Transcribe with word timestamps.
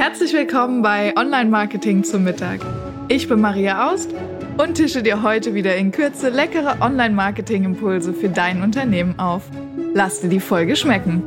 Herzlich 0.00 0.32
willkommen 0.32 0.80
bei 0.80 1.14
Online 1.14 1.50
Marketing 1.50 2.04
zum 2.04 2.24
Mittag. 2.24 2.60
Ich 3.08 3.28
bin 3.28 3.38
Maria 3.38 3.92
Aust 3.92 4.08
und 4.56 4.76
tische 4.76 5.02
dir 5.02 5.22
heute 5.22 5.52
wieder 5.52 5.76
in 5.76 5.92
Kürze 5.92 6.30
leckere 6.30 6.80
Online 6.80 7.14
Marketing 7.14 7.64
Impulse 7.64 8.14
für 8.14 8.30
dein 8.30 8.62
Unternehmen 8.62 9.18
auf. 9.18 9.42
Lass 9.92 10.22
dir 10.22 10.30
die 10.30 10.40
Folge 10.40 10.74
schmecken. 10.74 11.22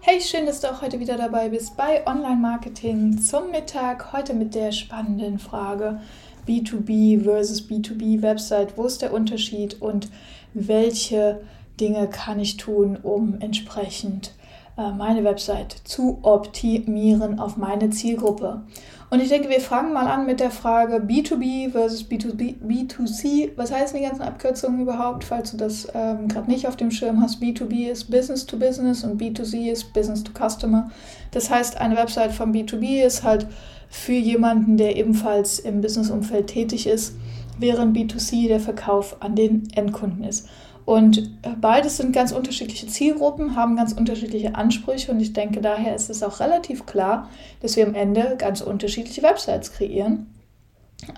Hey, 0.00 0.22
schön, 0.22 0.46
dass 0.46 0.62
du 0.62 0.72
auch 0.72 0.80
heute 0.80 0.98
wieder 0.98 1.18
dabei 1.18 1.50
bist 1.50 1.76
bei 1.76 2.06
Online 2.06 2.40
Marketing 2.40 3.18
zum 3.20 3.50
Mittag. 3.50 4.10
Heute 4.14 4.32
mit 4.32 4.54
der 4.54 4.72
spannenden 4.72 5.38
Frage 5.38 6.00
B2B 6.48 7.24
versus 7.24 7.60
B2B 7.60 8.22
Website. 8.22 8.78
Wo 8.78 8.86
ist 8.86 9.02
der 9.02 9.12
Unterschied 9.12 9.82
und 9.82 10.08
welche 10.54 11.42
Dinge 11.78 12.08
kann 12.08 12.40
ich 12.40 12.56
tun, 12.56 12.96
um 13.02 13.38
entsprechend 13.40 14.32
meine 14.76 15.22
Website 15.22 15.76
zu 15.84 16.18
optimieren 16.22 17.38
auf 17.38 17.56
meine 17.56 17.90
Zielgruppe. 17.90 18.62
Und 19.10 19.20
ich 19.20 19.28
denke, 19.28 19.48
wir 19.48 19.60
fangen 19.60 19.92
mal 19.92 20.08
an 20.08 20.26
mit 20.26 20.40
der 20.40 20.50
Frage 20.50 20.96
B2B 20.96 21.70
versus 21.70 22.02
B2B, 22.02 22.56
B2C. 22.66 23.50
Was 23.54 23.72
heißen 23.72 23.96
die 23.96 24.04
ganzen 24.04 24.22
Abkürzungen 24.22 24.80
überhaupt, 24.80 25.22
falls 25.22 25.52
du 25.52 25.56
das 25.56 25.86
ähm, 25.94 26.26
gerade 26.26 26.50
nicht 26.50 26.66
auf 26.66 26.74
dem 26.74 26.90
Schirm 26.90 27.22
hast? 27.22 27.40
B2B 27.40 27.88
ist 27.88 28.10
Business 28.10 28.44
to 28.44 28.56
Business 28.56 29.04
und 29.04 29.20
B2C 29.20 29.70
ist 29.70 29.92
Business 29.92 30.24
to 30.24 30.32
Customer. 30.32 30.90
Das 31.30 31.50
heißt, 31.50 31.80
eine 31.80 31.96
Website 31.96 32.32
von 32.32 32.52
B2B 32.52 33.04
ist 33.04 33.22
halt 33.22 33.46
für 33.88 34.12
jemanden, 34.14 34.76
der 34.76 34.96
ebenfalls 34.96 35.60
im 35.60 35.80
Businessumfeld 35.80 36.48
tätig 36.48 36.88
ist, 36.88 37.14
während 37.60 37.96
B2C 37.96 38.48
der 38.48 38.58
Verkauf 38.58 39.18
an 39.20 39.36
den 39.36 39.68
Endkunden 39.76 40.24
ist. 40.24 40.48
Und 40.84 41.30
beides 41.60 41.96
sind 41.96 42.12
ganz 42.12 42.32
unterschiedliche 42.32 42.86
Zielgruppen, 42.86 43.56
haben 43.56 43.76
ganz 43.76 43.92
unterschiedliche 43.92 44.54
Ansprüche 44.54 45.12
und 45.12 45.20
ich 45.20 45.32
denke, 45.32 45.62
daher 45.62 45.94
ist 45.94 46.10
es 46.10 46.22
auch 46.22 46.40
relativ 46.40 46.84
klar, 46.84 47.30
dass 47.60 47.76
wir 47.76 47.86
am 47.86 47.94
Ende 47.94 48.34
ganz 48.36 48.60
unterschiedliche 48.60 49.22
Websites 49.22 49.72
kreieren. 49.72 50.26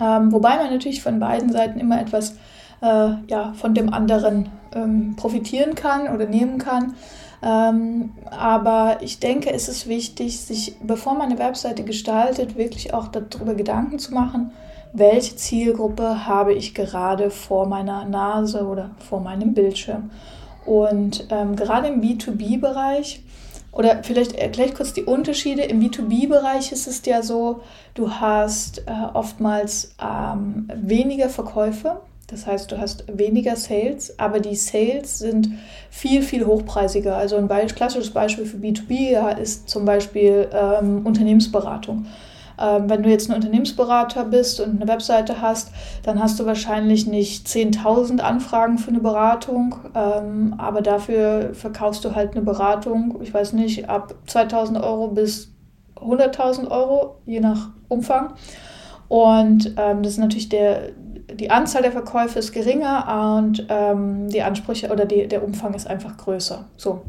Ähm, 0.01 0.31
wobei 0.31 0.55
man 0.57 0.71
natürlich 0.71 1.01
von 1.01 1.19
beiden 1.19 1.51
Seiten 1.51 1.79
immer 1.79 1.99
etwas 1.99 2.35
äh, 2.81 3.09
ja, 3.27 3.53
von 3.53 3.73
dem 3.73 3.91
anderen 3.91 4.49
ähm, 4.73 5.15
profitieren 5.15 5.75
kann 5.75 6.13
oder 6.13 6.25
nehmen 6.25 6.59
kann. 6.59 6.95
Ähm, 7.41 8.13
aber 8.31 8.97
ich 9.01 9.19
denke, 9.19 9.51
es 9.51 9.69
ist 9.69 9.87
wichtig, 9.87 10.39
sich, 10.39 10.75
bevor 10.81 11.13
man 11.13 11.29
eine 11.29 11.39
Webseite 11.39 11.83
gestaltet, 11.83 12.57
wirklich 12.57 12.93
auch 12.93 13.07
darüber 13.07 13.53
Gedanken 13.53 13.99
zu 13.99 14.13
machen, 14.13 14.51
welche 14.93 15.35
Zielgruppe 15.35 16.25
habe 16.25 16.53
ich 16.53 16.73
gerade 16.73 17.29
vor 17.29 17.67
meiner 17.67 18.05
Nase 18.05 18.65
oder 18.65 18.91
vor 19.07 19.19
meinem 19.19 19.53
Bildschirm. 19.53 20.09
Und 20.65 21.27
ähm, 21.29 21.55
gerade 21.55 21.87
im 21.87 22.01
B2B-Bereich, 22.01 23.21
oder 23.71 24.03
vielleicht 24.03 24.33
erkläre 24.33 24.69
ich 24.69 24.75
kurz 24.75 24.93
die 24.93 25.03
Unterschiede. 25.03 25.61
Im 25.61 25.79
B2B-Bereich 25.79 26.71
ist 26.71 26.87
es 26.87 27.05
ja 27.05 27.21
so, 27.21 27.61
du 27.93 28.11
hast 28.11 28.79
äh, 28.79 28.91
oftmals 29.13 29.93
ähm, 30.01 30.67
weniger 30.73 31.29
Verkäufe. 31.29 32.01
Das 32.27 32.45
heißt, 32.45 32.71
du 32.71 32.77
hast 32.77 33.05
weniger 33.11 33.55
Sales, 33.55 34.19
aber 34.19 34.41
die 34.41 34.55
Sales 34.55 35.19
sind 35.19 35.49
viel, 35.89 36.21
viel 36.21 36.45
hochpreisiger. 36.45 37.15
Also 37.15 37.37
ein 37.37 37.47
klassisches 37.47 38.11
Beispiel 38.11 38.45
für 38.45 38.57
B2B 38.57 39.37
ist 39.37 39.69
zum 39.69 39.85
Beispiel 39.85 40.49
ähm, 40.51 41.05
Unternehmensberatung. 41.05 42.05
Ähm, 42.59 42.89
wenn 42.89 43.03
du 43.03 43.09
jetzt 43.09 43.29
ein 43.29 43.35
Unternehmensberater 43.35 44.25
bist 44.25 44.59
und 44.59 44.81
eine 44.81 44.91
Webseite 44.91 45.41
hast, 45.41 45.71
dann 46.03 46.21
hast 46.21 46.39
du 46.39 46.45
wahrscheinlich 46.45 47.05
nicht 47.07 47.47
10.000 47.47 48.19
Anfragen 48.19 48.77
für 48.77 48.89
eine 48.89 48.99
Beratung, 48.99 49.75
ähm, 49.95 50.55
aber 50.57 50.81
dafür 50.81 51.53
verkaufst 51.53 52.03
du 52.03 52.15
halt 52.15 52.31
eine 52.31 52.41
Beratung, 52.41 53.19
ich 53.21 53.33
weiß 53.33 53.53
nicht, 53.53 53.89
ab 53.89 54.15
2.000 54.27 54.83
Euro 54.83 55.09
bis 55.09 55.53
100.000 55.95 56.69
Euro, 56.69 57.17
je 57.25 57.39
nach 57.39 57.69
Umfang. 57.87 58.33
Und 59.07 59.73
ähm, 59.77 60.03
das 60.03 60.13
ist 60.13 60.19
natürlich 60.19 60.49
der, 60.49 60.89
die 61.33 61.51
Anzahl 61.51 61.81
der 61.81 61.91
Verkäufe 61.91 62.39
ist 62.39 62.51
geringer 62.51 63.37
und 63.37 63.65
ähm, 63.69 64.29
die 64.29 64.41
Ansprüche 64.41 64.89
oder 64.89 65.05
die, 65.05 65.27
der 65.27 65.43
Umfang 65.43 65.73
ist 65.73 65.87
einfach 65.87 66.15
größer. 66.17 66.65
So, 66.77 67.01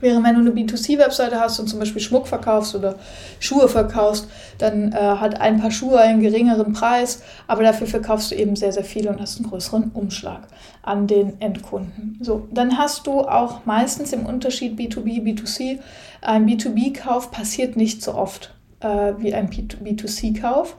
Während 0.00 0.26
wenn 0.26 0.34
du 0.34 0.40
eine 0.40 0.50
B2C-Webseite 0.50 1.40
hast 1.40 1.58
und 1.58 1.68
zum 1.68 1.78
Beispiel 1.78 2.02
Schmuck 2.02 2.26
verkaufst 2.26 2.74
oder 2.74 2.96
Schuhe 3.40 3.66
verkaufst, 3.66 4.28
dann 4.58 4.92
äh, 4.92 4.96
hat 4.96 5.40
ein 5.40 5.58
paar 5.58 5.70
Schuhe 5.70 5.98
einen 5.98 6.20
geringeren 6.20 6.74
Preis, 6.74 7.22
aber 7.46 7.62
dafür 7.62 7.86
verkaufst 7.86 8.30
du 8.30 8.34
eben 8.34 8.56
sehr, 8.56 8.72
sehr 8.72 8.84
viel 8.84 9.08
und 9.08 9.20
hast 9.20 9.38
einen 9.38 9.48
größeren 9.48 9.92
Umschlag 9.94 10.48
an 10.82 11.06
den 11.06 11.40
Endkunden. 11.40 12.18
So, 12.20 12.46
dann 12.50 12.76
hast 12.76 13.06
du 13.06 13.20
auch 13.22 13.64
meistens 13.64 14.12
im 14.12 14.26
Unterschied 14.26 14.78
B2B, 14.78 15.22
B2C, 15.22 15.78
ein 16.20 16.46
B2B-Kauf 16.46 17.30
passiert 17.30 17.76
nicht 17.76 18.02
so 18.02 18.14
oft 18.14 18.54
äh, 18.80 19.14
wie 19.18 19.32
ein 19.32 19.48
B2C-Kauf. 19.48 20.76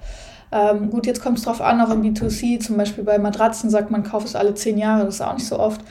Ähm, 0.51 0.89
gut, 0.89 1.05
jetzt 1.05 1.21
kommt 1.21 1.37
es 1.37 1.43
darauf 1.43 1.61
an, 1.61 1.81
auch 1.81 1.89
im 1.89 2.01
B2C, 2.01 2.59
zum 2.59 2.77
Beispiel 2.77 3.03
bei 3.03 3.17
Matratzen 3.17 3.69
sagt 3.69 3.91
man, 3.91 4.03
kauf 4.03 4.23
es 4.23 4.35
alle 4.35 4.53
zehn 4.53 4.77
Jahre, 4.77 5.05
das 5.05 5.15
ist 5.15 5.21
auch 5.21 5.33
nicht 5.33 5.47
so 5.47 5.59
oft. 5.59 5.81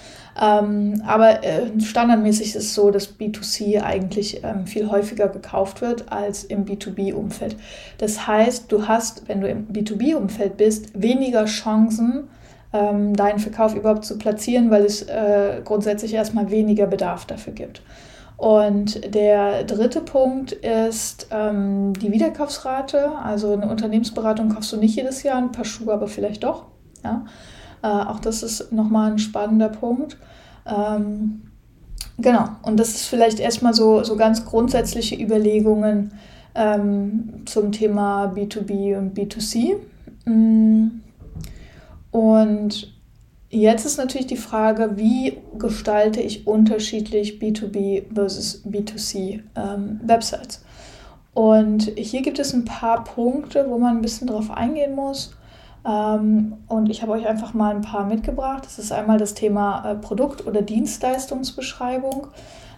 Ähm, 0.41 1.03
aber 1.07 1.45
äh, 1.45 1.81
standardmäßig 1.81 2.49
ist 2.49 2.57
es 2.57 2.75
so, 2.75 2.91
dass 2.91 3.19
B2C 3.19 3.83
eigentlich 3.83 4.43
ähm, 4.45 4.67
viel 4.67 4.91
häufiger 4.91 5.29
gekauft 5.29 5.81
wird 5.81 6.11
als 6.13 6.45
im 6.45 6.67
B2B-Umfeld. 6.67 7.57
Das 7.99 8.27
heißt, 8.27 8.71
du 8.71 8.87
hast, 8.87 9.29
wenn 9.29 9.41
du 9.41 9.49
im 9.49 9.67
B2B-Umfeld 9.69 10.57
bist, 10.57 10.91
weniger 11.01 11.47
Chancen, 11.47 12.29
ähm, 12.73 13.15
deinen 13.15 13.39
Verkauf 13.39 13.75
überhaupt 13.75 14.05
zu 14.05 14.19
platzieren, 14.19 14.71
weil 14.71 14.85
es 14.85 15.03
äh, 15.03 15.61
grundsätzlich 15.65 16.13
erstmal 16.13 16.51
weniger 16.51 16.87
Bedarf 16.87 17.25
dafür 17.25 17.53
gibt. 17.53 17.81
Und 18.37 19.15
der 19.15 19.65
dritte 19.65 20.03
Punkt 20.03 20.53
ist 20.53 21.29
ähm, 21.31 21.95
die 21.95 22.13
Wiederkaufsrate. 22.13 23.13
Also 23.23 23.53
eine 23.53 23.69
Unternehmensberatung 23.69 24.51
kaufst 24.51 24.73
du 24.73 24.77
nicht 24.77 24.95
jedes 24.95 25.23
Jahr, 25.23 25.39
ein 25.39 25.53
paar 25.53 25.65
Schuhe 25.65 25.95
aber 25.95 26.07
vielleicht 26.07 26.45
doch. 26.45 26.67
Ja? 27.03 27.25
Äh, 27.83 27.87
auch 27.87 28.21
das 28.21 28.43
ist 28.43 28.73
nochmal 28.73 29.13
ein 29.13 29.19
spannender 29.19 29.71
Punkt. 29.71 30.19
Ähm, 30.67 31.43
genau, 32.19 32.49
und 32.63 32.79
das 32.79 32.91
ist 32.91 33.07
vielleicht 33.07 33.41
erstmal 33.41 33.73
so, 33.73 34.03
so 34.03 34.17
ganz 34.17 34.45
grundsätzliche 34.45 35.17
Überlegungen 35.17 36.13
ähm, 36.55 37.43
zum 37.47 37.73
Thema 37.73 38.33
B2B 38.35 38.99
und 38.99 39.17
B2C. 39.17 39.77
Mm. 40.27 41.01
Und 42.11 42.96
jetzt 43.51 43.87
ist 43.87 43.99
natürlich 43.99 44.27
die 44.27 44.37
Frage, 44.37 44.97
wie 44.97 45.39
gestalte 45.59 46.21
ich 46.21 46.47
unterschiedlich 46.47 47.39
B2B 47.41 48.15
versus 48.15 48.65
B2C 48.65 49.43
ähm, 49.57 50.01
Websites? 50.03 50.65
Und 51.35 51.93
hier 51.97 52.23
gibt 52.23 52.39
es 52.39 52.55
ein 52.55 52.65
paar 52.65 53.05
Punkte, 53.05 53.67
wo 53.69 53.79
man 53.79 53.97
ein 53.97 54.03
bisschen 54.03 54.27
drauf 54.27 54.51
eingehen 54.51 54.95
muss. 54.95 55.37
Ähm, 55.87 56.55
und 56.69 56.89
ich 56.89 57.03
habe 57.03 57.13
euch 57.13 57.27
einfach 57.27 57.55
mal 57.55 57.75
ein 57.75 57.83
paar 57.83 58.07
mitgebracht. 58.07 58.65
Das 58.65 58.79
ist 58.79 58.91
einmal 58.91 59.19
das 59.19 59.35
Thema 59.35 59.85
äh, 59.85 59.95
Produkt- 59.97 60.47
oder 60.47 60.63
Dienstleistungsbeschreibung. 60.63 62.29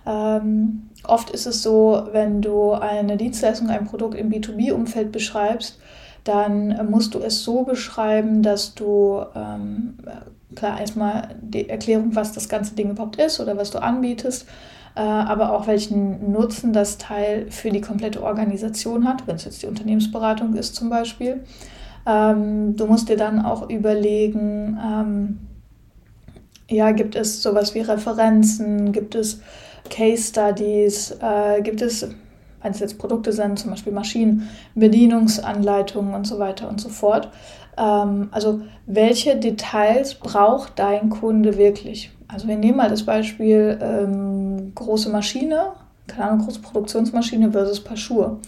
Ähm, 0.07 0.91
oft 1.05 1.31
ist 1.31 1.47
es 1.47 1.63
so, 1.63 2.09
wenn 2.13 2.43
du 2.43 2.73
eine 2.73 3.17
Dienstleistung, 3.17 3.71
ein 3.71 3.87
Produkt 3.87 4.15
im 4.15 4.31
B2B-Umfeld 4.31 5.13
beschreibst, 5.13 5.79
dann 6.25 6.91
musst 6.91 7.15
du 7.15 7.21
es 7.21 7.45
so 7.45 7.63
beschreiben, 7.63 8.43
dass 8.43 8.75
du 8.75 9.23
ähm, 9.35 9.99
klar 10.59 10.81
erstmal 10.81 11.37
die 11.41 11.69
Erklärung, 11.69 12.15
was 12.15 12.33
das 12.33 12.49
ganze 12.49 12.75
Ding 12.75 12.91
überhaupt 12.91 13.17
ist 13.17 13.41
oder 13.41 13.57
was 13.57 13.71
du 13.71 13.79
anbietest, 13.81 14.47
äh, 14.97 15.01
aber 15.01 15.53
auch 15.53 15.67
welchen 15.67 16.33
Nutzen 16.33 16.73
das 16.73 16.99
Teil 16.99 17.51
für 17.51 17.71
die 17.71 17.81
komplette 17.81 18.23
Organisation 18.23 19.07
hat, 19.07 19.27
wenn 19.27 19.37
es 19.37 19.45
jetzt 19.45 19.63
die 19.63 19.67
Unternehmensberatung 19.67 20.55
ist 20.55 20.75
zum 20.75 20.91
Beispiel. 20.91 21.45
Ähm, 22.07 22.77
du 22.77 22.87
musst 22.87 23.09
dir 23.09 23.17
dann 23.17 23.45
auch 23.45 23.69
überlegen, 23.69 24.79
ähm, 24.85 25.39
ja, 26.71 26.91
gibt 26.93 27.15
es 27.15 27.43
sowas 27.43 27.75
wie 27.75 27.81
Referenzen, 27.81 28.93
gibt 28.93 29.15
es 29.15 29.41
Case 29.91 30.29
Studies, 30.29 31.17
äh, 31.23 31.63
gibt 31.63 31.83
es, 31.83 32.09
wenn 32.63 32.73
es 32.73 32.81
jetzt 32.81 32.99
Produkte 32.99 33.33
sind, 33.33 33.59
zum 33.59 33.71
Beispiel 33.71 33.93
Maschinen, 33.93 34.49
Bedienungsanleitungen 34.75 36.15
und 36.15 36.27
so 36.27 36.39
weiter 36.39 36.69
und 36.69 36.81
so 36.81 36.89
fort. 36.89 37.31
Ähm, 37.77 38.29
also 38.31 38.63
welche 38.87 39.37
Details 39.37 40.15
braucht 40.15 40.79
dein 40.79 41.11
Kunde 41.11 41.57
wirklich? 41.57 42.11
Also 42.27 42.49
wir 42.49 42.57
nehmen 42.57 42.77
mal 42.77 42.91
das 42.91 43.05
Beispiel 43.05 43.79
ähm, 43.81 44.73
große 44.75 45.11
Maschine, 45.11 45.73
keine 46.07 46.31
Ahnung, 46.31 46.45
große 46.45 46.61
Produktionsmaschine 46.61 47.53
versus 47.53 47.83
Paar 47.83 47.97
Schuhe 47.97 48.39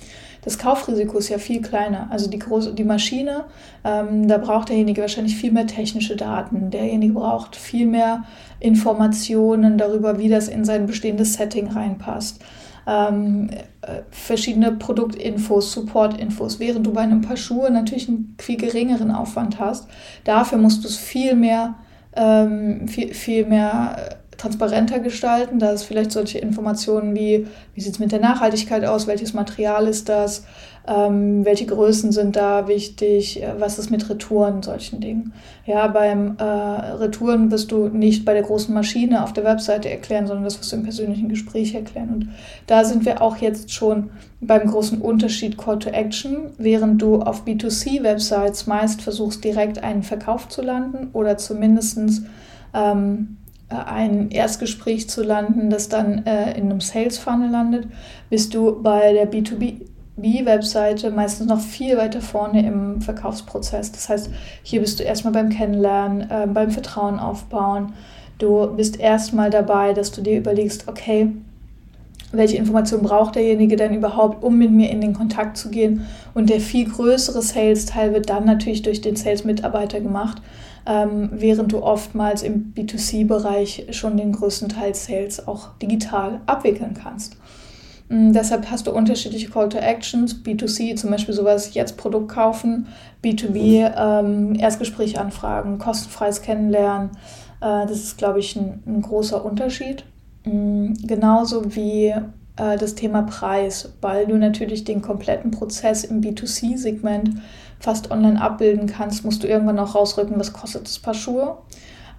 das 0.42 0.58
Kaufrisiko 0.58 1.18
ist 1.18 1.28
ja 1.28 1.38
viel 1.38 1.60
kleiner. 1.60 2.08
Also 2.10 2.30
die, 2.30 2.38
große, 2.38 2.74
die 2.74 2.84
Maschine, 2.84 3.44
ähm, 3.84 4.26
da 4.26 4.38
braucht 4.38 4.70
derjenige 4.70 5.02
wahrscheinlich 5.02 5.36
viel 5.36 5.52
mehr 5.52 5.66
technische 5.66 6.16
Daten. 6.16 6.70
Derjenige 6.70 7.14
braucht 7.14 7.56
viel 7.56 7.86
mehr 7.86 8.24
Informationen 8.58 9.76
darüber, 9.76 10.18
wie 10.18 10.28
das 10.28 10.48
in 10.48 10.64
sein 10.64 10.86
bestehendes 10.86 11.34
Setting 11.34 11.68
reinpasst. 11.68 12.42
Ähm, 12.86 13.50
äh, 13.82 14.02
verschiedene 14.10 14.72
Produktinfos, 14.72 15.72
Supportinfos, 15.72 16.58
während 16.58 16.86
du 16.86 16.92
bei 16.92 17.02
einem 17.02 17.20
Paar 17.20 17.36
Schuhe 17.36 17.70
natürlich 17.70 18.08
einen 18.08 18.34
viel 18.40 18.56
geringeren 18.56 19.10
Aufwand 19.10 19.60
hast. 19.60 19.88
Dafür 20.24 20.58
musst 20.58 20.82
du 20.84 20.88
es 20.88 20.96
viel 20.96 21.34
mehr, 21.34 21.74
ähm, 22.16 22.88
viel, 22.88 23.12
viel 23.12 23.44
mehr 23.44 24.19
transparenter 24.40 25.00
gestalten. 25.00 25.58
Da 25.58 25.72
ist 25.72 25.84
vielleicht 25.84 26.12
solche 26.12 26.38
Informationen 26.38 27.14
wie, 27.14 27.46
wie 27.74 27.80
sieht 27.80 27.94
es 27.94 27.98
mit 27.98 28.12
der 28.12 28.20
Nachhaltigkeit 28.20 28.84
aus, 28.84 29.06
welches 29.06 29.34
Material 29.34 29.86
ist 29.86 30.08
das, 30.08 30.44
ähm, 30.88 31.44
welche 31.44 31.66
Größen 31.66 32.10
sind 32.10 32.36
da 32.36 32.66
wichtig, 32.66 33.42
äh, 33.42 33.52
was 33.58 33.78
ist 33.78 33.90
mit 33.90 34.08
Retouren, 34.08 34.62
solchen 34.62 35.00
Dingen. 35.00 35.34
Ja, 35.66 35.86
beim 35.88 36.36
äh, 36.38 36.42
Retouren 36.42 37.50
wirst 37.50 37.70
du 37.70 37.88
nicht 37.88 38.24
bei 38.24 38.32
der 38.32 38.42
großen 38.42 38.74
Maschine 38.74 39.22
auf 39.22 39.32
der 39.32 39.44
Webseite 39.44 39.90
erklären, 39.90 40.26
sondern 40.26 40.44
das 40.44 40.58
wirst 40.58 40.72
du 40.72 40.76
im 40.76 40.84
persönlichen 40.84 41.28
Gespräch 41.28 41.74
erklären. 41.74 42.08
Und 42.08 42.28
da 42.66 42.84
sind 42.84 43.04
wir 43.04 43.20
auch 43.20 43.36
jetzt 43.36 43.70
schon 43.72 44.10
beim 44.40 44.66
großen 44.66 45.02
Unterschied 45.02 45.58
Call 45.58 45.78
to 45.78 45.90
Action, 45.90 46.50
während 46.56 47.02
du 47.02 47.20
auf 47.20 47.44
B2C-Websites 47.44 48.66
meist 48.66 49.02
versuchst, 49.02 49.44
direkt 49.44 49.84
einen 49.84 50.02
Verkauf 50.02 50.48
zu 50.48 50.62
landen 50.62 51.10
oder 51.12 51.36
zumindest 51.36 51.98
ähm, 52.72 53.36
äh, 53.36 53.39
ein 53.70 54.30
Erstgespräch 54.30 55.08
zu 55.08 55.22
landen, 55.22 55.70
das 55.70 55.88
dann 55.88 56.26
äh, 56.26 56.56
in 56.58 56.64
einem 56.64 56.80
Sales 56.80 57.18
Funnel 57.18 57.50
landet, 57.50 57.86
bist 58.28 58.54
du 58.54 58.82
bei 58.82 59.12
der 59.12 59.30
B2B 59.30 59.86
B-Webseite 60.20 61.10
meistens 61.10 61.46
noch 61.46 61.60
viel 61.60 61.96
weiter 61.96 62.20
vorne 62.20 62.66
im 62.66 63.00
Verkaufsprozess. 63.00 63.92
Das 63.92 64.08
heißt, 64.08 64.30
hier 64.62 64.80
bist 64.80 65.00
du 65.00 65.04
erstmal 65.04 65.32
beim 65.32 65.48
Kennenlernen, 65.48 66.30
äh, 66.30 66.46
beim 66.46 66.70
Vertrauen 66.70 67.18
aufbauen. 67.18 67.94
Du 68.38 68.66
bist 68.74 68.98
erstmal 68.98 69.50
dabei, 69.50 69.92
dass 69.92 70.12
du 70.12 70.22
dir 70.22 70.38
überlegst, 70.38 70.88
okay, 70.88 71.32
welche 72.32 72.56
Informationen 72.56 73.02
braucht 73.02 73.34
derjenige 73.34 73.76
denn 73.76 73.94
überhaupt, 73.94 74.44
um 74.44 74.56
mit 74.56 74.70
mir 74.70 74.90
in 74.90 75.00
den 75.00 75.14
Kontakt 75.14 75.56
zu 75.56 75.70
gehen. 75.70 76.06
Und 76.32 76.48
der 76.48 76.60
viel 76.60 76.88
größere 76.88 77.42
Sales-Teil 77.42 78.12
wird 78.12 78.30
dann 78.30 78.44
natürlich 78.44 78.82
durch 78.82 79.00
den 79.00 79.16
Sales-Mitarbeiter 79.16 80.00
gemacht, 80.00 80.40
ähm, 80.86 81.30
während 81.32 81.72
du 81.72 81.82
oftmals 81.82 82.42
im 82.42 82.72
B2C-Bereich 82.74 83.86
schon 83.90 84.16
den 84.16 84.32
größten 84.32 84.68
Teil 84.68 84.94
Sales 84.94 85.46
auch 85.46 85.76
digital 85.78 86.40
abwickeln 86.46 86.94
kannst. 86.94 87.36
Mm, 88.10 88.32
deshalb 88.32 88.70
hast 88.70 88.86
du 88.86 88.90
unterschiedliche 88.90 89.48
Call 89.48 89.68
to 89.68 89.78
Actions. 89.78 90.34
B2C, 90.44 90.96
zum 90.96 91.10
Beispiel 91.10 91.34
sowas, 91.34 91.74
jetzt 91.74 91.96
Produkt 91.96 92.32
kaufen. 92.32 92.88
B2B, 93.24 93.92
ähm, 93.96 94.54
Erstgespräch 94.56 95.18
anfragen, 95.18 95.78
kostenfreies 95.78 96.42
Kennenlernen. 96.42 97.10
Äh, 97.60 97.86
das 97.86 98.02
ist, 98.02 98.18
glaube 98.18 98.40
ich, 98.40 98.56
ein, 98.56 98.82
ein, 98.86 99.02
großer 99.02 99.44
Unterschied. 99.44 100.04
Mhm, 100.44 100.94
genauso 101.06 101.74
wie 101.76 102.06
äh, 102.08 102.76
das 102.78 102.94
Thema 102.96 103.22
Preis, 103.22 103.92
weil 104.00 104.26
du 104.26 104.36
natürlich 104.36 104.84
den 104.84 105.02
kompletten 105.02 105.50
Prozess 105.50 106.04
im 106.04 106.20
B2C-Segment 106.20 107.30
fast 107.80 108.10
online 108.10 108.40
abbilden 108.40 108.86
kannst, 108.86 109.24
musst 109.24 109.42
du 109.42 109.48
irgendwann 109.48 109.78
auch 109.78 109.94
rausrücken, 109.94 110.38
was 110.38 110.52
kostet 110.52 110.84
das 110.84 110.98
Paar 110.98 111.14
Schuhe 111.14 111.58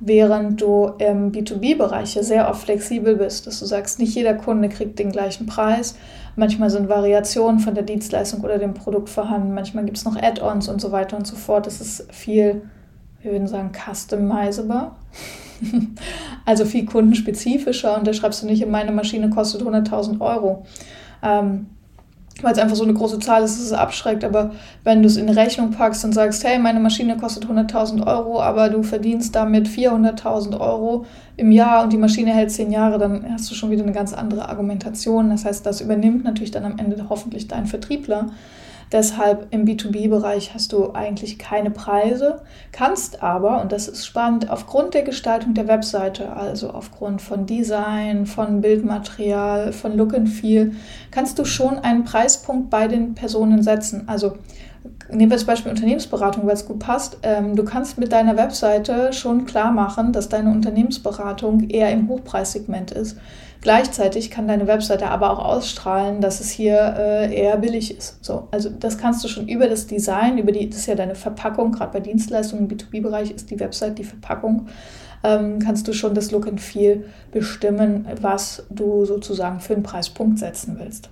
während 0.02 0.60
du 0.60 0.92
im 0.98 1.32
B2B-Bereich 1.32 2.16
ja 2.16 2.24
sehr 2.24 2.50
oft 2.50 2.64
flexibel 2.64 3.16
bist, 3.16 3.46
dass 3.46 3.60
du 3.60 3.66
sagst, 3.66 4.00
nicht 4.00 4.16
jeder 4.16 4.34
Kunde 4.34 4.68
kriegt 4.68 4.98
den 4.98 5.12
gleichen 5.12 5.46
Preis. 5.46 5.96
Manchmal 6.36 6.72
sind 6.72 6.90
Variationen 6.90 7.60
von 7.60 7.76
der 7.76 7.84
Dienstleistung 7.84 8.42
oder 8.42 8.58
dem 8.58 8.74
Produkt 8.74 9.10
vorhanden, 9.10 9.54
manchmal 9.54 9.86
gibt 9.86 9.98
es 9.98 10.06
noch 10.06 10.16
Add-ons 10.16 10.68
und 10.70 10.82
so 10.82 10.92
weiter 10.92 11.18
und 11.18 11.28
so 11.28 11.36
fort. 11.36 11.68
Das 11.68 11.80
ist 11.80 12.12
viel, 12.12 12.64
wir 13.22 13.32
würden 13.32 13.48
sagen, 13.48 13.72
customizable. 13.72 14.92
also 16.46 16.66
viel 16.66 16.86
kundenspezifischer 16.86 17.96
und 17.96 18.08
da 18.08 18.14
schreibst 18.14 18.42
du 18.42 18.48
nicht, 18.48 18.66
meine 18.68 18.92
Maschine 18.92 19.30
kostet 19.30 19.62
100.000 19.62 20.20
Euro. 20.20 20.66
Ähm, 21.22 21.68
weil 22.42 22.54
es 22.54 22.58
einfach 22.58 22.76
so 22.76 22.84
eine 22.84 22.94
große 22.94 23.20
Zahl 23.20 23.44
ist, 23.44 23.58
dass 23.58 23.66
es 23.66 23.74
abschreckt. 23.74 24.24
Aber 24.24 24.52
wenn 24.84 25.02
du 25.02 25.08
es 25.08 25.18
in 25.18 25.30
Rechnung 25.30 25.72
packst 25.72 26.04
und 26.06 26.14
sagst, 26.14 26.44
hey, 26.44 26.60
meine 26.60 26.80
Maschine 26.80 27.18
kostet 27.18 27.46
100.000 27.46 28.06
Euro, 28.08 28.42
aber 28.42 28.70
du 28.70 28.84
verdienst 28.84 29.36
damit 29.36 29.68
400.000 29.68 30.60
Euro 30.60 31.06
im 31.38 31.52
Jahr 31.52 31.84
und 31.84 31.94
die 31.94 31.98
Maschine 31.98 32.32
hält 32.32 32.52
10 32.52 32.72
Jahre, 32.72 32.98
dann 32.98 33.26
hast 33.34 33.50
du 33.50 33.56
schon 33.56 33.72
wieder 33.72 33.84
eine 33.84 33.92
ganz 33.92 34.14
andere 34.14 34.50
Argumentation. 34.50 35.30
Das 35.30 35.46
heißt, 35.46 35.66
das 35.66 35.82
übernimmt 35.82 36.24
natürlich 36.24 36.52
dann 36.52 36.66
am 36.66 36.78
Ende 36.78 37.06
hoffentlich 37.10 37.48
dein 37.48 37.66
Vertriebler. 37.66 38.28
Deshalb 38.92 39.48
im 39.52 39.66
B2B-Bereich 39.66 40.54
hast 40.54 40.74
du 40.74 40.92
eigentlich 40.92 41.40
keine 41.40 41.72
Preise, 41.72 42.42
kannst 42.74 43.24
aber, 43.24 43.62
und 43.62 43.72
das 43.72 43.88
ist 43.88 44.06
spannend, 44.06 44.50
aufgrund 44.50 44.94
der 44.94 45.04
Gestaltung 45.04 45.54
der 45.54 45.70
Webseite, 45.70 46.34
also 46.34 46.72
aufgrund 46.72 47.22
von 47.22 47.46
Design, 47.46 48.26
von 48.26 48.60
Bildmaterial, 48.60 49.72
von 49.72 49.96
Look 49.96 50.14
and 50.14 50.28
Feel, 50.28 50.74
kannst 51.10 51.40
du 51.40 51.46
schon 51.46 51.80
einen 51.80 52.04
Preispunkt 52.04 52.70
bei 52.70 52.90
den 52.90 53.16
Personen 53.16 53.64
setzen. 53.64 54.04
Also 54.08 54.34
nehmen 55.10 55.32
wir 55.32 55.38
das 55.38 55.46
Beispiel 55.46 55.72
Unternehmensberatung, 55.72 56.46
weil 56.46 56.54
es 56.54 56.66
gut 56.66 56.80
passt. 56.80 57.18
Ähm, 57.24 57.56
du 57.56 57.64
kannst 57.64 57.98
mit 57.98 58.12
deiner 58.12 58.36
Webseite 58.36 59.14
schon 59.14 59.46
klar 59.46 59.72
machen, 59.72 60.12
dass 60.12 60.28
deine 60.28 60.52
Unternehmensberatung 60.52 61.70
eher 61.70 61.92
im 61.92 62.10
Hochpreissegment 62.10 62.92
ist. 62.92 63.18
Gleichzeitig 63.62 64.32
kann 64.32 64.48
deine 64.48 64.66
Webseite 64.66 65.10
aber 65.10 65.30
auch 65.30 65.46
ausstrahlen, 65.46 66.20
dass 66.20 66.40
es 66.40 66.50
hier 66.50 66.96
äh, 66.98 67.34
eher 67.34 67.58
billig 67.58 67.96
ist. 67.96 68.24
So, 68.24 68.48
also 68.50 68.72
das 68.72 68.98
kannst 68.98 69.24
du 69.24 69.28
schon 69.28 69.48
über 69.48 69.68
das 69.68 69.86
Design, 69.86 70.40
über 70.40 70.52
die, 70.52 70.68
das 70.68 70.80
ist 70.80 70.86
ja 70.88 70.96
deine 70.96 71.14
Verpackung, 71.14 71.72
gerade 71.72 71.94
bei 71.94 72.00
Dienstleistungen 72.00 72.68
im 72.68 72.76
B2B-Bereich 72.76 73.30
ist 73.30 73.52
die 73.52 73.60
Website 73.60 74.00
die 74.00 74.04
Verpackung, 74.04 74.68
ähm, 75.24 75.60
kannst 75.60 75.88
du 75.88 75.94
schon 75.94 76.16
das 76.16 76.32
Look 76.32 76.48
and 76.48 76.60
Feel 76.60 77.06
bestimmen, 77.32 78.08
was 78.20 78.66
du 78.72 79.06
sozusagen 79.06 79.60
für 79.60 79.74
einen 79.76 79.84
Preispunkt 79.84 80.40
setzen 80.40 80.78
willst. 80.80 81.12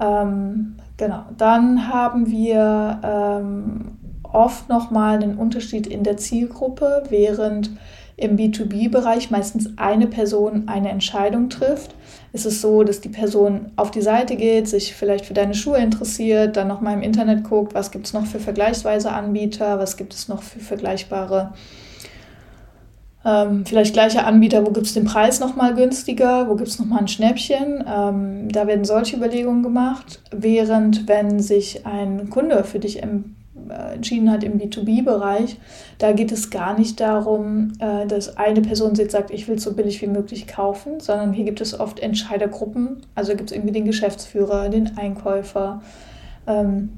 Ähm, 0.00 0.76
genau, 0.96 1.24
dann 1.36 1.92
haben 1.92 2.30
wir 2.30 3.00
ähm, 3.02 3.98
oft 4.22 4.68
nochmal 4.68 5.16
einen 5.16 5.36
Unterschied 5.36 5.88
in 5.88 6.04
der 6.04 6.16
Zielgruppe, 6.16 7.02
während 7.08 7.70
im 8.16 8.36
B2B-Bereich 8.36 9.30
meistens 9.30 9.70
eine 9.76 10.06
Person 10.06 10.68
eine 10.68 10.88
Entscheidung 10.88 11.50
trifft. 11.50 11.94
Ist 12.32 12.46
es 12.46 12.60
so, 12.60 12.82
dass 12.82 13.00
die 13.00 13.10
Person 13.10 13.72
auf 13.76 13.90
die 13.90 14.00
Seite 14.00 14.36
geht, 14.36 14.68
sich 14.68 14.94
vielleicht 14.94 15.26
für 15.26 15.34
deine 15.34 15.54
Schuhe 15.54 15.78
interessiert, 15.78 16.56
dann 16.56 16.68
nochmal 16.68 16.94
im 16.94 17.02
Internet 17.02 17.44
guckt, 17.44 17.74
was 17.74 17.90
gibt 17.90 18.06
es 18.06 18.12
noch 18.14 18.26
für 18.26 18.40
vergleichsweise 18.40 19.12
Anbieter, 19.12 19.78
was 19.78 19.96
gibt 19.96 20.14
es 20.14 20.28
noch 20.28 20.42
für 20.42 20.60
vergleichbare, 20.60 21.52
ähm, 23.26 23.66
vielleicht 23.66 23.92
gleiche 23.92 24.24
Anbieter, 24.24 24.64
wo 24.64 24.70
gibt 24.70 24.86
es 24.86 24.94
den 24.94 25.04
Preis 25.04 25.40
nochmal 25.40 25.74
günstiger, 25.74 26.48
wo 26.48 26.54
gibt 26.54 26.68
es 26.68 26.78
nochmal 26.78 27.00
ein 27.00 27.08
Schnäppchen. 27.08 27.84
Ähm, 27.84 28.48
da 28.50 28.68
werden 28.68 28.84
solche 28.84 29.16
Überlegungen 29.16 29.64
gemacht, 29.64 30.22
während 30.30 31.08
wenn 31.08 31.40
sich 31.40 31.84
ein 31.84 32.30
Kunde 32.30 32.62
für 32.62 32.78
dich 32.78 33.02
äh, 33.02 33.08
entschieden 33.70 34.30
hat 34.30 34.44
im 34.44 34.58
B2B-Bereich, 34.58 35.58
da 35.98 36.12
geht 36.12 36.32
es 36.32 36.50
gar 36.50 36.78
nicht 36.78 37.00
darum, 37.00 37.72
äh, 37.78 38.06
dass 38.06 38.36
eine 38.36 38.60
Person 38.62 38.94
jetzt 38.94 39.12
sagt, 39.12 39.30
ich 39.30 39.48
will 39.48 39.58
so 39.58 39.74
billig 39.74 40.02
wie 40.02 40.06
möglich 40.06 40.46
kaufen, 40.46 41.00
sondern 41.00 41.32
hier 41.32 41.44
gibt 41.44 41.60
es 41.60 41.78
oft 41.78 42.00
Entscheidergruppen. 42.00 43.02
Also 43.14 43.34
gibt 43.34 43.50
es 43.50 43.56
irgendwie 43.56 43.72
den 43.72 43.84
Geschäftsführer, 43.84 44.68
den 44.68 44.96
Einkäufer. 44.98 45.82
Ähm, 46.46 46.90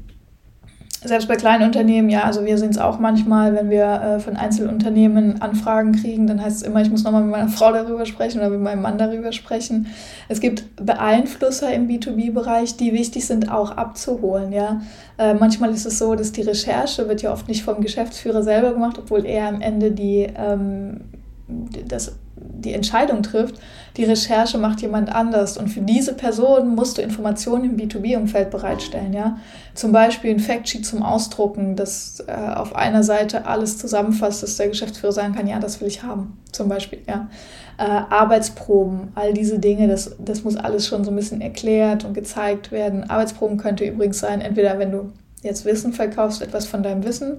selbst 1.05 1.29
bei 1.29 1.37
kleinen 1.37 1.65
Unternehmen, 1.65 2.09
ja, 2.09 2.25
also 2.25 2.45
wir 2.45 2.59
sehen 2.59 2.71
es 2.71 2.79
auch 2.79 2.99
manchmal, 2.99 3.55
wenn 3.55 3.71
wir 3.71 3.85
äh, 3.85 4.21
von 4.21 4.37
Einzelunternehmen 4.37 5.41
Anfragen 5.41 5.93
kriegen, 5.93 6.27
dann 6.27 6.43
heißt 6.43 6.57
es 6.57 6.63
immer, 6.63 6.83
ich 6.83 6.91
muss 6.91 7.05
nochmal 7.05 7.23
mit 7.23 7.31
meiner 7.31 7.49
Frau 7.49 7.73
darüber 7.73 8.05
sprechen 8.05 8.39
oder 8.39 8.51
mit 8.51 8.61
meinem 8.61 8.83
Mann 8.83 8.99
darüber 8.99 9.31
sprechen. 9.31 9.87
Es 10.29 10.41
gibt 10.41 10.65
Beeinflusser 10.77 11.73
im 11.73 11.89
B2B-Bereich, 11.89 12.77
die 12.77 12.93
wichtig 12.93 13.27
sind, 13.27 13.51
auch 13.51 13.71
abzuholen, 13.71 14.53
ja. 14.53 14.81
Äh, 15.19 15.35
manchmal 15.35 15.71
ist 15.71 15.87
es 15.87 15.99
so, 15.99 16.17
dass 16.17 16.33
die 16.33 16.43
Recherche 16.43 17.09
wird 17.09 17.23
ja 17.23 17.33
oft 17.33 17.49
nicht 17.49 17.63
vom 17.63 17.81
Geschäftsführer 17.81 18.43
selber 18.43 18.73
gemacht, 18.73 18.99
obwohl 18.99 19.25
er 19.25 19.47
am 19.49 19.61
Ende 19.61 19.93
die, 19.93 20.27
ähm, 20.37 21.01
das 21.49 22.13
die 22.61 22.75
Entscheidung 22.75 23.23
trifft, 23.23 23.57
die 23.97 24.05
Recherche 24.05 24.59
macht 24.59 24.81
jemand 24.81 25.15
anders. 25.15 25.57
Und 25.57 25.69
für 25.69 25.81
diese 25.81 26.15
Person 26.15 26.75
musst 26.75 26.99
du 26.99 27.03
Informationen 27.03 27.65
im 27.65 27.77
B2B-Umfeld 27.77 28.51
bereitstellen. 28.51 29.13
Ja? 29.13 29.39
Zum 29.75 29.93
Beispiel 29.93 30.31
ein 30.31 30.41
Factsheet 30.41 30.87
zum 30.87 31.03
Ausdrucken, 31.03 31.77
das 31.77 32.23
äh, 32.27 32.33
auf 32.33 32.75
einer 32.75 33.03
Seite 33.03 33.47
alles 33.47 33.79
zusammenfasst, 33.79 34.43
dass 34.43 34.57
der 34.57 34.69
Geschäftsführer 34.69 35.13
sagen 35.13 35.35
kann, 35.35 35.47
ja, 35.47 35.59
das 35.59 35.81
will 35.81 35.89
ich 35.89 36.03
haben. 36.03 36.39
Zum 36.53 36.69
Beispiel. 36.69 37.01
Ja? 37.07 37.29
Äh, 37.79 37.83
Arbeitsproben, 37.83 39.13
all 39.15 39.33
diese 39.33 39.59
Dinge, 39.59 39.89
das, 39.89 40.17
das 40.19 40.45
muss 40.45 40.57
alles 40.57 40.87
schon 40.87 41.05
so 41.05 41.11
ein 41.11 41.17
bisschen 41.17 41.41
erklärt 41.41 42.05
und 42.05 42.15
gezeigt 42.15 42.73
werden. 42.73 43.09
Arbeitsproben 43.09 43.57
könnte 43.57 43.85
übrigens 43.85 44.19
sein, 44.19 44.41
entweder 44.41 44.79
wenn 44.79 44.93
du 44.93 45.13
jetzt 45.43 45.65
Wissen 45.65 45.93
verkaufst, 45.93 46.43
etwas 46.43 46.67
von 46.67 46.83
deinem 46.83 47.05
Wissen, 47.05 47.39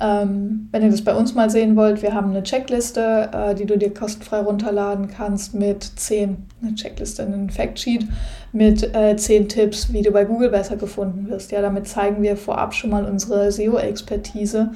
ähm, 0.00 0.68
wenn 0.70 0.82
ihr 0.82 0.90
das 0.90 1.02
bei 1.02 1.14
uns 1.14 1.34
mal 1.34 1.50
sehen 1.50 1.74
wollt, 1.74 2.02
wir 2.02 2.14
haben 2.14 2.30
eine 2.30 2.42
Checkliste, 2.42 3.30
äh, 3.32 3.54
die 3.54 3.66
du 3.66 3.76
dir 3.76 3.92
kostenfrei 3.92 4.40
runterladen 4.40 5.08
kannst 5.08 5.54
mit 5.54 5.82
zehn, 5.82 6.46
eine 6.62 6.74
Checkliste, 6.74 7.24
einen 7.24 7.50
Factsheet 7.50 8.06
mit 8.52 8.94
äh, 8.94 9.16
zehn 9.16 9.48
Tipps, 9.48 9.92
wie 9.92 10.02
du 10.02 10.12
bei 10.12 10.24
Google 10.24 10.50
besser 10.50 10.76
gefunden 10.76 11.28
wirst. 11.28 11.50
Ja, 11.50 11.62
damit 11.62 11.88
zeigen 11.88 12.22
wir 12.22 12.36
vorab 12.36 12.74
schon 12.74 12.90
mal 12.90 13.04
unsere 13.04 13.50
SEO-Expertise. 13.50 14.70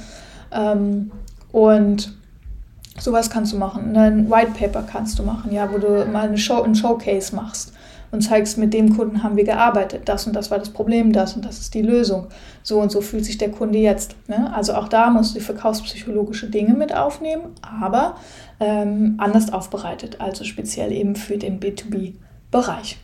Ähm, 0.50 1.12
und 1.52 2.12
sowas 2.98 3.30
kannst 3.30 3.52
du 3.52 3.58
machen. 3.58 3.96
Ein 3.96 4.28
White 4.28 4.52
Paper 4.58 4.82
kannst 4.82 5.18
du 5.18 5.22
machen, 5.22 5.52
ja, 5.52 5.72
wo 5.72 5.78
du 5.78 6.04
mal 6.06 6.26
eine 6.26 6.38
Show, 6.38 6.62
ein 6.62 6.74
Showcase 6.74 7.34
machst 7.36 7.72
und 8.12 8.20
zeigst, 8.20 8.58
mit 8.58 8.72
dem 8.74 8.94
Kunden 8.94 9.22
haben 9.22 9.36
wir 9.36 9.44
gearbeitet. 9.44 10.02
Das 10.04 10.26
und 10.26 10.36
das 10.36 10.50
war 10.50 10.58
das 10.58 10.70
Problem, 10.70 11.12
das 11.12 11.34
und 11.34 11.44
das 11.44 11.58
ist 11.58 11.74
die 11.74 11.82
Lösung. 11.82 12.28
So 12.62 12.78
und 12.78 12.92
so 12.92 13.00
fühlt 13.00 13.24
sich 13.24 13.38
der 13.38 13.50
Kunde 13.50 13.78
jetzt. 13.78 14.14
Ne? 14.28 14.54
Also 14.54 14.74
auch 14.74 14.86
da 14.86 15.10
musst 15.10 15.34
du 15.34 15.40
verkaufspsychologische 15.40 16.48
Dinge 16.48 16.74
mit 16.74 16.94
aufnehmen, 16.94 17.54
aber 17.62 18.16
ähm, 18.60 19.14
anders 19.18 19.52
aufbereitet, 19.52 20.20
also 20.20 20.44
speziell 20.44 20.92
eben 20.92 21.16
für 21.16 21.38
den 21.38 21.58
B2B-Bereich. 21.58 22.98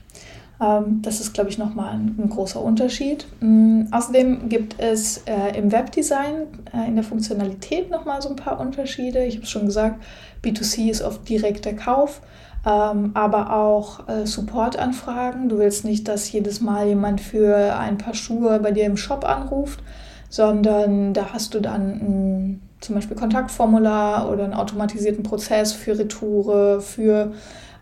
Ähm, 0.60 1.00
das 1.02 1.20
ist, 1.20 1.32
glaube 1.32 1.50
ich, 1.50 1.58
nochmal 1.58 1.94
ein, 1.94 2.16
ein 2.18 2.28
großer 2.28 2.60
Unterschied. 2.60 3.26
Ähm, 3.40 3.88
außerdem 3.90 4.48
gibt 4.48 4.76
es 4.78 5.22
äh, 5.26 5.56
im 5.56 5.72
Webdesign 5.72 6.46
äh, 6.74 6.86
in 6.86 6.96
der 6.96 7.04
Funktionalität 7.04 7.90
nochmal 7.90 8.20
so 8.20 8.28
ein 8.28 8.36
paar 8.36 8.60
Unterschiede. 8.60 9.24
Ich 9.24 9.36
habe 9.36 9.44
es 9.44 9.50
schon 9.50 9.66
gesagt, 9.66 10.02
B2C 10.44 10.90
ist 10.90 11.02
oft 11.02 11.28
direkter 11.28 11.72
Kauf, 11.72 12.20
ähm, 12.66 13.12
aber 13.14 13.54
auch 13.54 14.08
äh, 14.08 14.26
Supportanfragen. 14.26 15.48
Du 15.48 15.58
willst 15.58 15.84
nicht, 15.84 16.08
dass 16.08 16.30
jedes 16.30 16.60
Mal 16.60 16.88
jemand 16.88 17.20
für 17.20 17.76
ein 17.78 17.98
paar 17.98 18.14
Schuhe 18.14 18.58
bei 18.60 18.72
dir 18.72 18.86
im 18.86 18.96
Shop 18.96 19.24
anruft, 19.24 19.80
sondern 20.28 21.14
da 21.14 21.32
hast 21.32 21.54
du 21.54 21.60
dann 21.60 21.82
ein, 21.82 22.62
zum 22.80 22.94
Beispiel 22.94 23.16
Kontaktformular 23.16 24.30
oder 24.30 24.44
einen 24.44 24.54
automatisierten 24.54 25.22
Prozess 25.22 25.72
für 25.72 25.98
Retoure, 25.98 26.80
für 26.80 27.32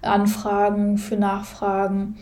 Anfragen, 0.02 0.98
für 0.98 1.16
Nachfragen 1.16 2.16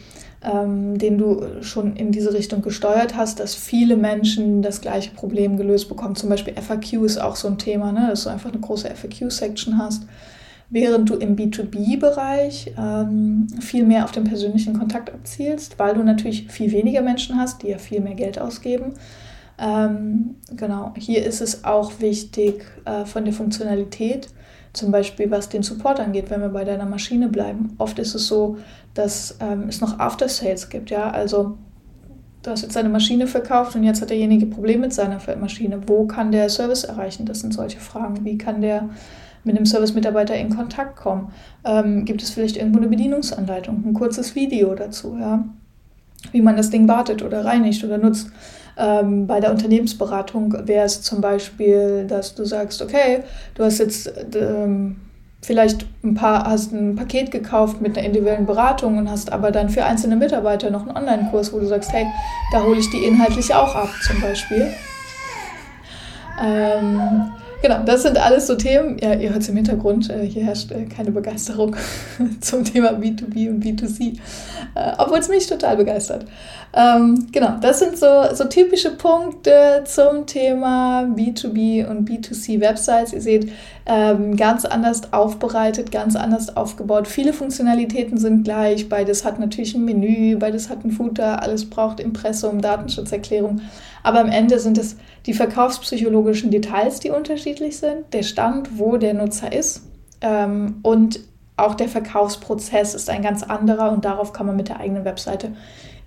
ähm, 0.44 0.98
den 0.98 1.18
du 1.18 1.62
schon 1.62 1.96
in 1.96 2.12
diese 2.12 2.34
Richtung 2.34 2.62
gesteuert 2.62 3.16
hast, 3.16 3.40
dass 3.40 3.54
viele 3.54 3.96
Menschen 3.96 4.62
das 4.62 4.80
gleiche 4.80 5.10
Problem 5.12 5.56
gelöst 5.56 5.88
bekommen. 5.88 6.16
Zum 6.16 6.28
Beispiel 6.28 6.54
FAQ 6.54 7.04
ist 7.04 7.18
auch 7.18 7.36
so 7.36 7.48
ein 7.48 7.58
Thema, 7.58 7.92
ne? 7.92 8.08
dass 8.10 8.24
du 8.24 8.30
einfach 8.30 8.50
eine 8.52 8.60
große 8.60 8.88
FAQ-Section 8.88 9.78
hast. 9.78 10.02
Während 10.74 11.08
du 11.08 11.14
im 11.14 11.36
B2B-Bereich 11.36 12.74
ähm, 12.76 13.46
viel 13.60 13.84
mehr 13.84 14.02
auf 14.02 14.10
den 14.10 14.24
persönlichen 14.24 14.76
Kontakt 14.76 15.08
abzielst, 15.08 15.78
weil 15.78 15.94
du 15.94 16.02
natürlich 16.02 16.50
viel 16.50 16.72
weniger 16.72 17.00
Menschen 17.00 17.38
hast, 17.38 17.62
die 17.62 17.68
ja 17.68 17.78
viel 17.78 18.00
mehr 18.00 18.16
Geld 18.16 18.40
ausgeben. 18.40 18.94
Ähm, 19.56 20.34
genau, 20.50 20.92
hier 20.96 21.24
ist 21.24 21.40
es 21.40 21.62
auch 21.62 22.00
wichtig 22.00 22.64
äh, 22.86 23.04
von 23.04 23.24
der 23.24 23.32
Funktionalität, 23.32 24.30
zum 24.72 24.90
Beispiel 24.90 25.30
was 25.30 25.48
den 25.48 25.62
Support 25.62 26.00
angeht, 26.00 26.28
wenn 26.28 26.40
wir 26.40 26.48
bei 26.48 26.64
deiner 26.64 26.86
Maschine 26.86 27.28
bleiben. 27.28 27.76
Oft 27.78 28.00
ist 28.00 28.16
es 28.16 28.26
so, 28.26 28.58
dass 28.94 29.36
ähm, 29.38 29.66
es 29.68 29.80
noch 29.80 30.00
After 30.00 30.28
Sales 30.28 30.70
gibt. 30.70 30.90
Ja? 30.90 31.08
Also 31.08 31.56
du 32.42 32.50
hast 32.50 32.62
jetzt 32.62 32.74
deine 32.74 32.88
Maschine 32.88 33.28
verkauft 33.28 33.76
und 33.76 33.84
jetzt 33.84 34.02
hat 34.02 34.10
derjenige 34.10 34.46
Probleme 34.46 34.80
mit 34.80 34.92
seiner 34.92 35.20
Maschine. 35.40 35.82
Wo 35.86 36.08
kann 36.08 36.32
der 36.32 36.48
Service 36.48 36.82
erreichen? 36.82 37.26
Das 37.26 37.38
sind 37.38 37.54
solche 37.54 37.78
Fragen. 37.78 38.24
Wie 38.24 38.38
kann 38.38 38.60
der 38.60 38.88
mit 39.44 39.56
einem 39.56 39.66
Service-Mitarbeiter 39.66 40.34
in 40.36 40.54
Kontakt 40.54 40.96
kommen? 40.96 41.32
Ähm, 41.64 42.04
gibt 42.04 42.22
es 42.22 42.30
vielleicht 42.30 42.56
irgendwo 42.56 42.78
eine 42.78 42.88
Bedienungsanleitung, 42.88 43.84
ein 43.86 43.94
kurzes 43.94 44.34
Video 44.34 44.74
dazu, 44.74 45.16
ja? 45.20 45.44
wie 46.32 46.40
man 46.40 46.56
das 46.56 46.70
Ding 46.70 46.88
wartet 46.88 47.22
oder 47.22 47.44
reinigt 47.44 47.84
oder 47.84 47.98
nutzt? 47.98 48.30
Ähm, 48.76 49.26
bei 49.26 49.40
der 49.40 49.52
Unternehmensberatung 49.52 50.52
wäre 50.66 50.86
es 50.86 51.02
zum 51.02 51.20
Beispiel, 51.20 52.06
dass 52.08 52.34
du 52.34 52.44
sagst, 52.44 52.82
okay, 52.82 53.22
du 53.54 53.62
hast 53.62 53.78
jetzt 53.78 54.12
ähm, 54.34 54.96
vielleicht 55.42 55.86
ein 56.02 56.14
paar, 56.14 56.44
hast 56.46 56.72
ein 56.72 56.96
Paket 56.96 57.30
gekauft 57.30 57.80
mit 57.80 57.96
einer 57.96 58.06
individuellen 58.06 58.46
Beratung 58.46 58.98
und 58.98 59.10
hast 59.10 59.32
aber 59.32 59.52
dann 59.52 59.68
für 59.68 59.84
einzelne 59.84 60.16
Mitarbeiter 60.16 60.70
noch 60.70 60.82
einen 60.82 60.96
Online-Kurs, 60.96 61.52
wo 61.52 61.60
du 61.60 61.66
sagst, 61.66 61.92
hey, 61.92 62.06
da 62.52 62.62
hole 62.64 62.78
ich 62.78 62.90
die 62.90 63.04
inhaltlich 63.04 63.54
auch 63.54 63.74
ab, 63.76 63.90
zum 64.02 64.20
Beispiel. 64.20 64.72
Ähm, 66.42 67.30
Genau, 67.64 67.78
das 67.82 68.02
sind 68.02 68.18
alles 68.18 68.46
so 68.46 68.56
Themen. 68.56 68.98
Ja, 69.00 69.14
ihr 69.14 69.30
hört 69.30 69.40
es 69.40 69.48
im 69.48 69.56
Hintergrund, 69.56 70.10
äh, 70.10 70.26
hier 70.26 70.44
herrscht 70.44 70.70
äh, 70.70 70.84
keine 70.84 71.12
Begeisterung 71.12 71.74
zum 72.42 72.62
Thema 72.62 72.90
B2B 72.90 73.48
und 73.48 73.64
B2C, 73.64 74.18
äh, 74.74 74.92
obwohl 74.98 75.20
es 75.20 75.30
mich 75.30 75.46
total 75.46 75.78
begeistert. 75.78 76.26
Ähm, 76.74 77.28
genau, 77.32 77.56
das 77.62 77.78
sind 77.78 77.96
so, 77.96 78.24
so 78.34 78.44
typische 78.44 78.90
Punkte 78.90 79.82
zum 79.86 80.26
Thema 80.26 81.04
B2B 81.04 81.88
und 81.88 82.06
B2C 82.06 82.60
Websites. 82.60 83.14
Ihr 83.14 83.22
seht, 83.22 83.50
ähm, 83.86 84.36
ganz 84.36 84.66
anders 84.66 85.12
aufbereitet, 85.14 85.90
ganz 85.90 86.16
anders 86.16 86.56
aufgebaut. 86.56 87.08
Viele 87.08 87.32
Funktionalitäten 87.32 88.18
sind 88.18 88.44
gleich. 88.44 88.90
Beides 88.90 89.24
hat 89.24 89.38
natürlich 89.40 89.74
ein 89.74 89.86
Menü, 89.86 90.36
beides 90.36 90.68
hat 90.68 90.84
ein 90.84 90.90
Footer, 90.90 91.42
alles 91.42 91.68
braucht 91.68 92.00
Impressum, 92.00 92.60
Datenschutzerklärung. 92.60 93.62
Aber 94.04 94.20
am 94.20 94.28
Ende 94.28 94.60
sind 94.60 94.78
es 94.78 94.96
die 95.26 95.34
verkaufspsychologischen 95.34 96.52
Details, 96.52 97.00
die 97.00 97.10
unterschiedlich 97.10 97.78
sind, 97.78 98.12
der 98.12 98.22
Stand, 98.22 98.78
wo 98.78 98.98
der 98.98 99.14
Nutzer 99.14 99.52
ist 99.52 99.82
ähm, 100.20 100.76
und 100.82 101.20
auch 101.56 101.74
der 101.74 101.88
Verkaufsprozess 101.88 102.94
ist 102.94 103.08
ein 103.10 103.22
ganz 103.22 103.42
anderer 103.42 103.90
und 103.92 104.04
darauf 104.04 104.32
kann 104.32 104.46
man 104.46 104.56
mit 104.56 104.68
der 104.68 104.80
eigenen 104.80 105.04
Webseite 105.04 105.52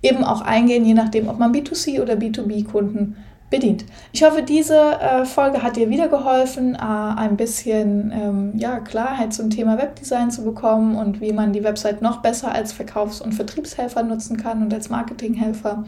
eben 0.02 0.22
auch 0.22 0.42
eingehen, 0.42 0.84
je 0.84 0.94
nachdem, 0.94 1.28
ob 1.28 1.38
man 1.38 1.52
B2C 1.52 2.00
oder 2.00 2.14
B2B-Kunden 2.14 3.16
bedient. 3.50 3.84
Ich 4.12 4.22
hoffe, 4.22 4.42
diese 4.42 4.76
äh, 4.76 5.24
Folge 5.24 5.62
hat 5.62 5.76
dir 5.76 5.88
wieder 5.88 6.08
geholfen, 6.08 6.74
äh, 6.74 6.78
ein 6.78 7.36
bisschen 7.36 8.12
ähm, 8.14 8.52
ja, 8.56 8.78
Klarheit 8.78 9.32
zum 9.32 9.50
Thema 9.50 9.78
Webdesign 9.78 10.30
zu 10.30 10.44
bekommen 10.44 10.96
und 10.96 11.20
wie 11.20 11.32
man 11.32 11.52
die 11.52 11.64
Website 11.64 12.02
noch 12.02 12.18
besser 12.18 12.52
als 12.52 12.72
Verkaufs- 12.72 13.22
und 13.22 13.32
Vertriebshelfer 13.32 14.02
nutzen 14.02 14.36
kann 14.36 14.62
und 14.62 14.72
als 14.72 14.90
Marketinghelfer. 14.90 15.84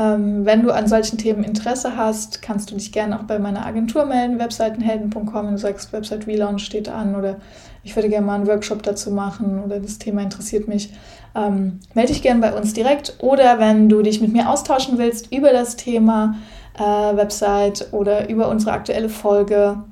Ähm, 0.00 0.46
wenn 0.46 0.62
du 0.62 0.70
an 0.70 0.86
solchen 0.86 1.18
Themen 1.18 1.44
Interesse 1.44 1.94
hast, 1.96 2.40
kannst 2.40 2.70
du 2.70 2.74
dich 2.74 2.90
gerne 2.90 3.18
auch 3.18 3.24
bei 3.24 3.38
meiner 3.38 3.66
Agentur 3.66 4.06
melden, 4.06 4.38
webseitenhelden.com, 4.38 5.50
du 5.50 5.58
sagst, 5.58 5.92
Website 5.92 6.26
Relaunch 6.26 6.64
steht 6.64 6.88
an 6.88 7.14
oder 7.14 7.36
ich 7.84 7.94
würde 7.96 8.08
gerne 8.08 8.26
mal 8.26 8.36
einen 8.36 8.46
Workshop 8.46 8.82
dazu 8.82 9.10
machen 9.10 9.62
oder 9.62 9.78
das 9.78 9.98
Thema 9.98 10.22
interessiert 10.22 10.68
mich. 10.68 10.90
Ähm, 11.34 11.80
melde 11.92 12.12
dich 12.12 12.22
gerne 12.22 12.40
bei 12.40 12.54
uns 12.54 12.72
direkt 12.72 13.16
oder 13.18 13.58
wenn 13.58 13.90
du 13.90 14.00
dich 14.00 14.22
mit 14.22 14.32
mir 14.32 14.48
austauschen 14.48 14.96
willst 14.96 15.32
über 15.32 15.52
das 15.52 15.76
Thema 15.76 16.36
äh, 16.78 16.82
Website 16.82 17.88
oder 17.92 18.30
über 18.30 18.48
unsere 18.48 18.72
aktuelle 18.72 19.10
Folge, 19.10 19.82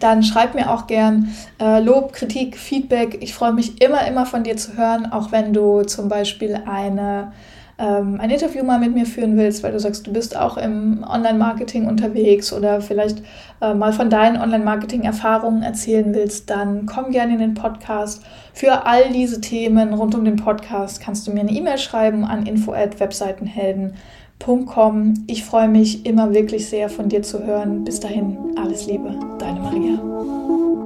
dann 0.00 0.22
schreib 0.22 0.54
mir 0.54 0.72
auch 0.72 0.86
gern 0.86 1.34
äh, 1.60 1.80
Lob, 1.80 2.14
Kritik, 2.14 2.56
Feedback. 2.56 3.18
Ich 3.20 3.34
freue 3.34 3.52
mich 3.52 3.82
immer, 3.82 4.06
immer 4.06 4.24
von 4.24 4.44
dir 4.44 4.56
zu 4.56 4.78
hören, 4.78 5.12
auch 5.12 5.30
wenn 5.30 5.52
du 5.52 5.82
zum 5.82 6.08
Beispiel 6.08 6.62
eine 6.66 7.32
ähm, 7.78 8.18
ein 8.20 8.30
Interview 8.30 8.64
mal 8.64 8.78
mit 8.78 8.94
mir 8.94 9.04
führen 9.04 9.36
willst, 9.36 9.62
weil 9.62 9.72
du 9.72 9.80
sagst, 9.80 10.06
du 10.06 10.12
bist 10.12 10.34
auch 10.36 10.56
im 10.56 11.04
Online-Marketing 11.06 11.86
unterwegs 11.86 12.50
oder 12.52 12.80
vielleicht 12.80 13.22
äh, 13.60 13.74
mal 13.74 13.92
von 13.92 14.08
deinen 14.08 14.40
Online-Marketing-Erfahrungen 14.40 15.62
erzählen 15.62 16.14
willst, 16.14 16.48
dann 16.48 16.86
komm 16.86 17.10
gerne 17.10 17.34
in 17.34 17.40
den 17.40 17.52
Podcast. 17.54 18.22
Für 18.54 18.86
all 18.86 19.12
diese 19.12 19.42
Themen 19.42 19.92
rund 19.92 20.14
um 20.14 20.24
den 20.24 20.36
Podcast 20.36 21.00
kannst 21.00 21.26
du 21.26 21.32
mir 21.32 21.40
eine 21.40 21.52
E-Mail 21.52 21.78
schreiben 21.78 22.24
an 22.24 22.46
info@webseitenhelden.com. 22.46 25.14
Ich 25.26 25.44
freue 25.44 25.68
mich 25.68 26.06
immer 26.06 26.32
wirklich 26.32 26.66
sehr 26.68 26.88
von 26.88 27.10
dir 27.10 27.22
zu 27.22 27.44
hören. 27.44 27.84
Bis 27.84 28.00
dahin, 28.00 28.38
alles 28.56 28.86
Liebe, 28.86 29.14
deine 29.38 29.60
Maria. 29.60 30.85